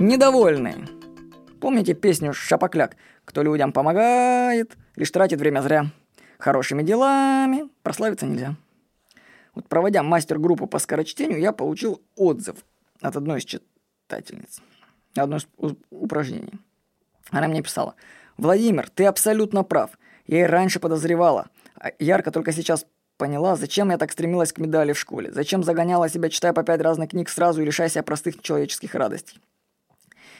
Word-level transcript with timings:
Недовольные. 0.00 0.86
Помните 1.60 1.92
песню 1.92 2.32
«Шапокляк»? 2.32 2.96
Кто 3.24 3.42
людям 3.42 3.72
помогает, 3.72 4.76
лишь 4.94 5.10
тратит 5.10 5.40
время 5.40 5.60
зря. 5.60 5.86
Хорошими 6.38 6.84
делами 6.84 7.68
прославиться 7.82 8.24
нельзя. 8.24 8.54
Вот 9.56 9.68
проводя 9.68 10.04
мастер-группу 10.04 10.68
по 10.68 10.78
скорочтению, 10.78 11.40
я 11.40 11.50
получил 11.50 12.00
отзыв 12.14 12.58
от 13.00 13.16
одной 13.16 13.40
из 13.40 13.44
читательниц. 13.44 14.60
Одно 15.16 15.38
из 15.38 15.48
упражнений. 15.90 16.60
Она 17.30 17.48
мне 17.48 17.60
писала, 17.60 17.96
«Владимир, 18.36 18.88
ты 18.88 19.04
абсолютно 19.04 19.64
прав. 19.64 19.98
Я 20.28 20.42
и 20.44 20.46
раньше 20.46 20.78
подозревала. 20.78 21.48
А 21.74 21.90
ярко 21.98 22.30
только 22.30 22.52
сейчас 22.52 22.86
поняла, 23.16 23.56
зачем 23.56 23.90
я 23.90 23.98
так 23.98 24.12
стремилась 24.12 24.52
к 24.52 24.58
медали 24.58 24.92
в 24.92 24.98
школе. 24.98 25.32
Зачем 25.32 25.64
загоняла 25.64 26.08
себя, 26.08 26.28
читая 26.28 26.52
по 26.52 26.62
пять 26.62 26.82
разных 26.82 27.10
книг 27.10 27.28
сразу 27.28 27.60
и 27.62 27.64
лишая 27.64 27.88
себя 27.88 28.04
простых 28.04 28.40
человеческих 28.42 28.94
радостей. 28.94 29.40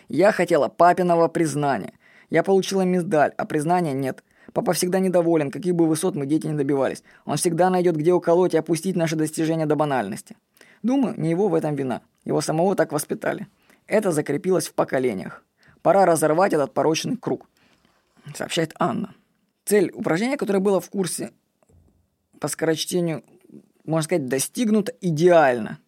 Я 0.08 0.32
хотела 0.32 0.68
папиного 0.68 1.28
признания. 1.28 1.92
Я 2.30 2.42
получила 2.42 2.82
медаль, 2.82 3.32
а 3.36 3.44
признания 3.44 3.92
нет. 3.92 4.24
Папа 4.52 4.72
всегда 4.72 4.98
недоволен, 4.98 5.50
каких 5.50 5.74
бы 5.74 5.86
высот 5.86 6.14
мы 6.14 6.26
дети 6.26 6.46
не 6.46 6.54
добивались. 6.54 7.02
Он 7.26 7.36
всегда 7.36 7.68
найдет, 7.70 7.96
где 7.96 8.12
уколоть 8.12 8.54
и 8.54 8.58
опустить 8.58 8.96
наши 8.96 9.16
достижения 9.16 9.66
до 9.66 9.76
банальности. 9.76 10.36
Думаю, 10.82 11.14
не 11.20 11.30
его 11.30 11.48
в 11.48 11.54
этом 11.54 11.74
вина. 11.74 12.02
Его 12.24 12.40
самого 12.40 12.74
так 12.74 12.92
воспитали. 12.92 13.46
Это 13.86 14.12
закрепилось 14.12 14.68
в 14.68 14.74
поколениях. 14.74 15.44
Пора 15.82 16.06
разорвать 16.06 16.52
этот 16.52 16.72
порочный 16.74 17.16
круг, 17.16 17.46
сообщает 18.34 18.74
Анна. 18.78 19.14
Цель 19.64 19.90
упражнения, 19.94 20.36
которое 20.36 20.60
было 20.60 20.80
в 20.80 20.90
курсе 20.90 21.30
по 22.40 22.48
скорочтению, 22.48 23.22
можно 23.84 24.02
сказать, 24.02 24.26
достигнута 24.26 24.92
идеально. 25.00 25.78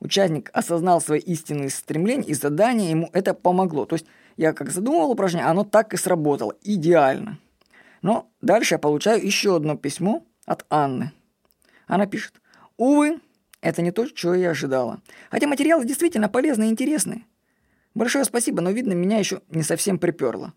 Участник 0.00 0.50
осознал 0.54 1.00
свои 1.00 1.20
истинные 1.20 1.70
стремления, 1.70 2.24
и 2.24 2.34
задание 2.34 2.90
ему 2.90 3.10
это 3.12 3.34
помогло. 3.34 3.84
То 3.84 3.94
есть 3.94 4.06
я 4.36 4.52
как 4.52 4.70
задумывал 4.70 5.10
упражнение, 5.10 5.48
оно 5.48 5.64
так 5.64 5.92
и 5.92 5.98
сработало. 5.98 6.54
Идеально. 6.62 7.38
Но 8.02 8.30
дальше 8.40 8.74
я 8.74 8.78
получаю 8.78 9.24
еще 9.24 9.56
одно 9.56 9.76
письмо 9.76 10.24
от 10.46 10.64
Анны. 10.70 11.12
Она 11.86 12.06
пишет. 12.06 12.40
Увы, 12.78 13.20
это 13.60 13.82
не 13.82 13.90
то, 13.90 14.06
чего 14.06 14.34
я 14.34 14.50
ожидала. 14.50 15.02
Хотя 15.30 15.46
материалы 15.46 15.84
действительно 15.84 16.30
полезные 16.30 16.70
и 16.70 16.72
интересные. 16.72 17.26
Большое 17.94 18.24
спасибо, 18.24 18.62
но, 18.62 18.70
видно, 18.70 18.94
меня 18.94 19.18
еще 19.18 19.42
не 19.50 19.62
совсем 19.62 19.98
приперло. 19.98 20.54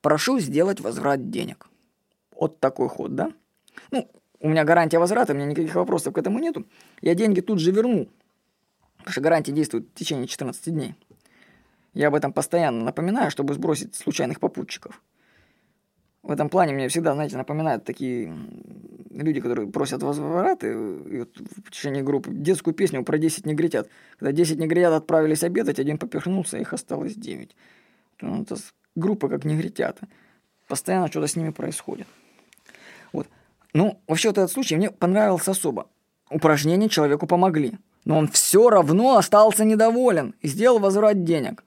Прошу 0.00 0.40
сделать 0.40 0.80
возврат 0.80 1.30
денег. 1.30 1.68
Вот 2.34 2.58
такой 2.58 2.88
ход, 2.88 3.14
да? 3.14 3.32
Ну, 3.92 4.10
у 4.40 4.48
меня 4.48 4.64
гарантия 4.64 4.98
возврата, 4.98 5.32
у 5.32 5.36
меня 5.36 5.46
никаких 5.46 5.74
вопросов 5.74 6.14
к 6.14 6.18
этому 6.18 6.38
нету. 6.38 6.66
Я 7.02 7.14
деньги 7.14 7.40
тут 7.40 7.60
же 7.60 7.70
верну. 7.70 8.08
Потому 9.00 9.12
что 9.12 9.20
гарантия 9.20 9.52
действует 9.52 9.88
в 9.88 9.98
течение 9.98 10.26
14 10.26 10.72
дней. 10.72 10.94
Я 11.92 12.08
об 12.08 12.14
этом 12.14 12.32
постоянно 12.32 12.84
напоминаю, 12.84 13.30
чтобы 13.30 13.54
сбросить 13.54 13.94
случайных 13.94 14.40
попутчиков. 14.40 15.02
В 16.22 16.30
этом 16.30 16.50
плане 16.50 16.74
мне 16.74 16.88
всегда, 16.88 17.14
знаете, 17.14 17.36
напоминают 17.36 17.84
такие 17.84 18.36
люди, 19.10 19.40
которые 19.40 19.68
просят 19.68 20.02
возврат, 20.02 20.62
и, 20.64 20.68
и 20.68 21.18
вот 21.20 21.36
в 21.64 21.70
течение 21.70 22.02
группы 22.02 22.30
детскую 22.30 22.74
песню 22.74 23.02
про 23.04 23.18
10 23.18 23.46
негритят. 23.46 23.88
Когда 24.18 24.32
10 24.32 24.58
негритят 24.58 24.92
отправились 24.92 25.42
обедать, 25.42 25.78
один 25.78 25.98
поперхнулся, 25.98 26.58
их 26.58 26.72
осталось 26.74 27.14
9. 27.14 27.56
Ну, 28.20 28.42
это 28.42 28.56
группа 28.94 29.28
как 29.28 29.44
негритята. 29.44 30.08
Постоянно 30.68 31.08
что-то 31.08 31.26
с 31.26 31.36
ними 31.36 31.50
происходит. 31.50 32.06
Вот. 33.12 33.26
Ну, 33.72 34.00
вообще 34.06 34.28
вот 34.28 34.38
этот 34.38 34.52
случай 34.52 34.76
мне 34.76 34.90
понравился 34.90 35.52
особо. 35.52 35.88
Упражнения 36.30 36.88
человеку 36.88 37.26
помогли. 37.26 37.78
Но 38.04 38.18
он 38.18 38.28
все 38.28 38.70
равно 38.70 39.16
остался 39.16 39.64
недоволен 39.64 40.34
и 40.40 40.48
сделал 40.48 40.78
возврат 40.78 41.24
денег. 41.24 41.64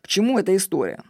К 0.00 0.08
чему 0.08 0.38
эта 0.38 0.54
история? 0.56 1.02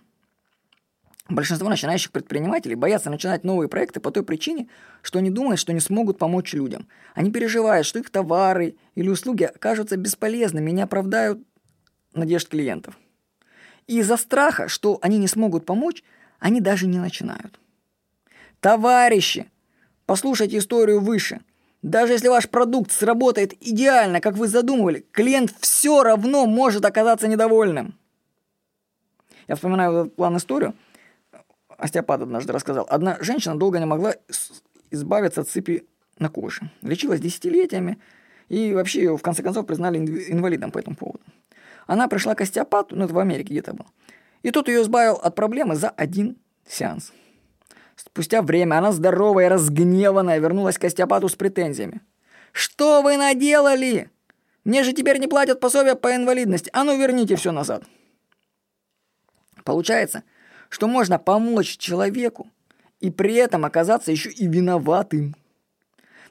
Большинство 1.28 1.68
начинающих 1.68 2.12
предпринимателей 2.12 2.76
боятся 2.76 3.10
начинать 3.10 3.42
новые 3.42 3.68
проекты 3.68 3.98
по 3.98 4.12
той 4.12 4.22
причине, 4.22 4.68
что 5.02 5.18
они 5.18 5.30
думают, 5.30 5.58
что 5.58 5.72
не 5.72 5.80
смогут 5.80 6.18
помочь 6.18 6.54
людям. 6.54 6.86
Они 7.14 7.32
переживают, 7.32 7.84
что 7.84 7.98
их 7.98 8.10
товары 8.10 8.76
или 8.94 9.08
услуги 9.08 9.42
окажутся 9.42 9.96
бесполезными 9.96 10.70
и 10.70 10.74
не 10.74 10.82
оправдают 10.82 11.40
надежд 12.14 12.48
клиентов. 12.48 12.96
И 13.88 13.98
из-за 13.98 14.16
страха, 14.16 14.68
что 14.68 14.98
они 15.02 15.18
не 15.18 15.26
смогут 15.26 15.66
помочь, 15.66 16.04
они 16.38 16.60
даже 16.60 16.86
не 16.86 16.98
начинают. 16.98 17.58
Товарищи, 18.60 19.50
послушайте 20.06 20.58
историю 20.58 21.00
выше. 21.00 21.40
Даже 21.86 22.14
если 22.14 22.28
ваш 22.28 22.48
продукт 22.48 22.90
сработает 22.90 23.54
идеально, 23.60 24.20
как 24.20 24.36
вы 24.36 24.48
задумывали, 24.48 25.06
клиент 25.12 25.54
все 25.60 26.02
равно 26.02 26.46
может 26.46 26.84
оказаться 26.84 27.28
недовольным. 27.28 27.94
Я 29.48 29.54
вспоминаю 29.54 29.92
этот 29.92 30.16
план 30.16 30.36
историю– 30.36 30.74
остеопат 31.78 32.22
однажды 32.22 32.52
рассказал. 32.52 32.86
Одна 32.88 33.18
женщина 33.20 33.58
долго 33.58 33.78
не 33.78 33.86
могла 33.86 34.14
избавиться 34.90 35.42
от 35.42 35.48
сыпи 35.48 35.86
на 36.18 36.28
коже. 36.28 36.70
Лечилась 36.82 37.20
десятилетиями, 37.20 37.98
и 38.48 38.72
вообще 38.72 39.00
ее 39.00 39.16
в 39.16 39.22
конце 39.22 39.42
концов 39.42 39.66
признали 39.66 39.98
инвалидом 39.98 40.70
по 40.70 40.78
этому 40.78 40.96
поводу. 40.96 41.20
Она 41.86 42.08
пришла 42.08 42.34
к 42.34 42.40
остеопату, 42.40 42.96
ну 42.96 43.04
это 43.04 43.14
в 43.14 43.18
Америке 43.18 43.50
где-то 43.50 43.74
было. 43.74 43.88
И 44.42 44.50
тот 44.50 44.68
ее 44.68 44.82
избавил 44.82 45.14
от 45.14 45.34
проблемы 45.34 45.76
за 45.76 45.90
один 45.90 46.36
сеанс. 46.66 47.12
Спустя 47.96 48.42
время 48.42 48.76
она 48.76 48.92
здоровая, 48.92 49.48
разгневанная, 49.48 50.38
вернулась 50.38 50.78
к 50.78 50.84
остеопату 50.84 51.28
с 51.28 51.34
претензиями. 51.34 52.02
«Что 52.52 53.02
вы 53.02 53.16
наделали? 53.16 54.10
Мне 54.64 54.84
же 54.84 54.92
теперь 54.92 55.18
не 55.18 55.26
платят 55.26 55.60
пособия 55.60 55.94
по 55.94 56.14
инвалидности. 56.14 56.70
А 56.72 56.84
ну 56.84 56.96
верните 56.98 57.36
все 57.36 57.52
назад». 57.52 57.84
Получается, 59.64 60.22
что 60.68 60.86
можно 60.86 61.18
помочь 61.18 61.76
человеку 61.76 62.48
и 63.00 63.10
при 63.10 63.34
этом 63.34 63.64
оказаться 63.64 64.12
еще 64.12 64.30
и 64.30 64.46
виноватым. 64.46 65.34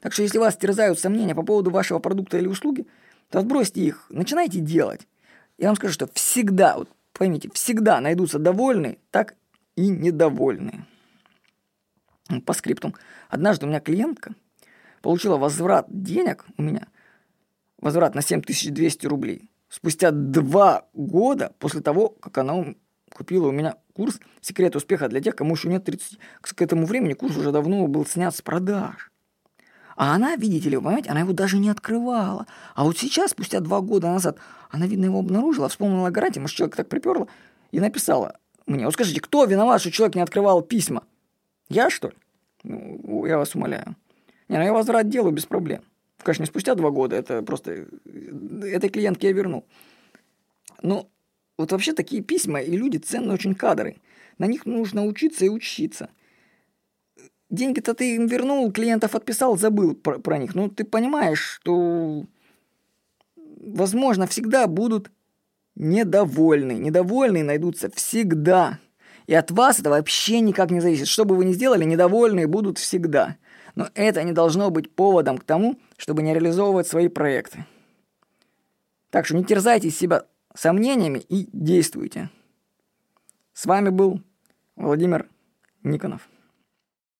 Так 0.00 0.12
что 0.12 0.22
если 0.22 0.38
вас 0.38 0.56
терзают 0.56 0.98
сомнения 0.98 1.34
по 1.34 1.42
поводу 1.42 1.70
вашего 1.70 1.98
продукта 1.98 2.38
или 2.38 2.46
услуги, 2.46 2.86
то 3.30 3.40
отбросьте 3.40 3.80
их, 3.80 4.06
начинайте 4.08 4.60
делать. 4.60 5.06
Я 5.58 5.68
вам 5.68 5.76
скажу, 5.76 5.92
что 5.92 6.08
всегда, 6.12 6.76
вот 6.76 6.88
поймите, 7.12 7.50
всегда 7.52 8.00
найдутся 8.00 8.38
довольные, 8.38 8.98
так 9.10 9.34
и 9.74 9.88
недовольные. 9.88 10.86
По 12.44 12.52
скрипту. 12.52 12.94
Однажды 13.28 13.66
у 13.66 13.68
меня 13.68 13.80
клиентка 13.80 14.34
получила 15.02 15.36
возврат 15.36 15.86
денег 15.88 16.44
у 16.56 16.62
меня, 16.62 16.88
возврат 17.78 18.14
на 18.14 18.22
7200 18.22 19.06
рублей, 19.06 19.50
спустя 19.68 20.10
два 20.10 20.86
года 20.92 21.52
после 21.58 21.80
того, 21.80 22.08
как 22.08 22.38
она 22.38 22.74
купила 23.12 23.48
у 23.48 23.52
меня 23.52 23.76
курс 23.94 24.18
«Секрет 24.40 24.76
успеха 24.76 25.08
для 25.08 25.20
тех, 25.20 25.36
кому 25.36 25.54
еще 25.54 25.68
нет 25.68 25.88
30». 25.88 26.18
К 26.40 26.62
этому 26.62 26.86
времени 26.86 27.14
курс 27.14 27.36
уже 27.36 27.52
давно 27.52 27.86
был 27.86 28.04
снят 28.04 28.34
с 28.34 28.42
продаж. 28.42 29.10
А 29.96 30.14
она, 30.14 30.36
видите 30.36 30.68
ли, 30.68 30.76
вы 30.76 30.82
понимаете, 30.82 31.10
она 31.10 31.20
его 31.20 31.32
даже 31.32 31.58
не 31.58 31.70
открывала. 31.70 32.46
А 32.74 32.84
вот 32.84 32.98
сейчас, 32.98 33.30
спустя 33.30 33.60
два 33.60 33.80
года 33.80 34.08
назад, 34.08 34.38
она, 34.70 34.86
видно, 34.86 35.06
его 35.06 35.20
обнаружила, 35.20 35.68
вспомнила 35.70 36.08
о 36.08 36.10
гарантии, 36.10 36.40
может, 36.40 36.56
человек 36.56 36.76
так 36.76 36.88
приперло, 36.88 37.28
и 37.72 37.80
написала 37.80 38.36
мне, 38.66 38.84
вот 38.84 38.94
скажите, 38.94 39.20
кто 39.20 39.44
виноват, 39.44 39.80
что 39.80 39.90
человек 39.90 40.16
не 40.16 40.20
открывал 40.20 40.60
письма? 40.60 41.04
Я, 41.68 41.90
что 41.90 42.08
ли? 42.08 42.14
Ну, 42.62 43.26
я 43.26 43.38
вас 43.38 43.54
умоляю. 43.54 43.96
Не, 44.48 44.58
ну 44.58 44.64
я 44.64 44.72
возврат 44.72 45.08
делаю 45.08 45.32
без 45.32 45.46
проблем. 45.46 45.82
Конечно, 46.18 46.42
не 46.42 46.46
спустя 46.46 46.74
два 46.74 46.90
года, 46.90 47.16
это 47.16 47.42
просто... 47.42 47.86
Этой 48.62 48.88
клиентке 48.88 49.28
я 49.28 49.32
вернул. 49.32 49.64
Ну, 50.82 51.08
вот 51.56 51.72
вообще 51.72 51.92
такие 51.92 52.22
письма 52.22 52.60
и 52.60 52.76
люди 52.76 52.98
ценные 52.98 53.34
очень 53.34 53.54
кадры. 53.54 53.96
На 54.38 54.46
них 54.46 54.66
нужно 54.66 55.04
учиться 55.04 55.44
и 55.44 55.48
учиться. 55.48 56.10
Деньги-то 57.48 57.94
ты 57.94 58.16
им 58.16 58.26
вернул, 58.26 58.72
клиентов 58.72 59.14
отписал, 59.14 59.56
забыл 59.56 59.94
про, 59.94 60.18
про 60.18 60.38
них. 60.38 60.54
Ну, 60.54 60.68
ты 60.68 60.84
понимаешь, 60.84 61.60
что, 61.62 62.24
возможно, 63.36 64.26
всегда 64.26 64.66
будут 64.66 65.10
недовольны. 65.76 66.72
Недовольные 66.72 67.44
найдутся 67.44 67.88
всегда. 67.90 68.80
И 69.26 69.34
от 69.34 69.50
вас 69.50 69.80
это 69.80 69.90
вообще 69.90 70.40
никак 70.40 70.70
не 70.70 70.80
зависит. 70.80 71.08
Что 71.08 71.24
бы 71.24 71.36
вы 71.36 71.44
ни 71.44 71.52
сделали, 71.52 71.84
недовольные 71.84 72.46
будут 72.46 72.78
всегда. 72.78 73.36
Но 73.74 73.88
это 73.94 74.22
не 74.22 74.32
должно 74.32 74.70
быть 74.70 74.94
поводом 74.94 75.38
к 75.38 75.44
тому, 75.44 75.78
чтобы 75.96 76.22
не 76.22 76.32
реализовывать 76.32 76.86
свои 76.86 77.08
проекты. 77.08 77.66
Так 79.10 79.26
что 79.26 79.36
не 79.36 79.44
терзайте 79.44 79.90
себя 79.90 80.24
сомнениями 80.54 81.18
и 81.18 81.48
действуйте. 81.52 82.30
С 83.52 83.66
вами 83.66 83.90
был 83.90 84.22
Владимир 84.76 85.28
Никонов. 85.82 86.28